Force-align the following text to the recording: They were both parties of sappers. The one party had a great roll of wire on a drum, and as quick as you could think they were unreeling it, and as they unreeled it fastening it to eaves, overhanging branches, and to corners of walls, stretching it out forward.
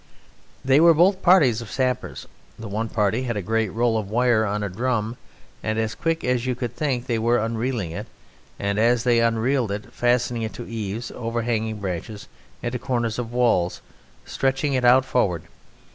They 0.65 0.79
were 0.79 0.95
both 0.95 1.21
parties 1.21 1.61
of 1.61 1.69
sappers. 1.69 2.25
The 2.57 2.67
one 2.67 2.89
party 2.89 3.21
had 3.25 3.37
a 3.37 3.43
great 3.43 3.69
roll 3.71 3.99
of 3.99 4.09
wire 4.09 4.45
on 4.47 4.63
a 4.63 4.67
drum, 4.69 5.15
and 5.61 5.77
as 5.77 5.93
quick 5.93 6.23
as 6.23 6.47
you 6.47 6.55
could 6.55 6.75
think 6.75 7.05
they 7.05 7.19
were 7.19 7.37
unreeling 7.37 7.91
it, 7.91 8.07
and 8.59 8.79
as 8.79 9.03
they 9.03 9.19
unreeled 9.19 9.71
it 9.71 9.93
fastening 9.93 10.41
it 10.41 10.53
to 10.53 10.67
eaves, 10.67 11.11
overhanging 11.11 11.77
branches, 11.79 12.27
and 12.63 12.71
to 12.71 12.79
corners 12.79 13.19
of 13.19 13.31
walls, 13.31 13.79
stretching 14.25 14.73
it 14.73 14.83
out 14.83 15.05
forward. 15.05 15.43